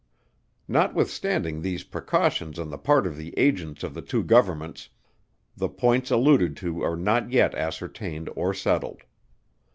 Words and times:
Notwithstanding 0.67 1.61
these 1.61 1.83
precautions 1.83 2.57
on 2.57 2.71
the 2.71 2.79
part 2.79 3.05
of 3.05 3.17
the 3.17 3.37
Agents 3.37 3.83
of 3.83 3.93
the 3.93 4.01
two 4.01 4.23
Governments, 4.23 4.89
the 5.55 5.69
points 5.69 6.09
alluded 6.09 6.57
to 6.57 6.81
are 6.81 6.97
not 6.97 7.31
yet 7.31 7.53
ascertained 7.53 8.27
or 8.35 8.51
settled. 8.51 9.03